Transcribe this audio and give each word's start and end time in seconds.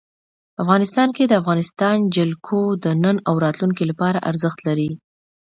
افغانستان 0.63 1.09
کې 1.15 1.23
د 1.27 1.33
افغانستان 1.41 1.97
جلکو 2.15 2.61
د 2.83 2.85
نن 3.03 3.15
او 3.29 3.35
راتلونکي 3.45 3.83
لپاره 3.91 4.23
ارزښت 4.29 4.59
لري. 4.67 4.89